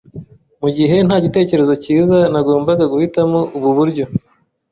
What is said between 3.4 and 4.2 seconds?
ubu buryo.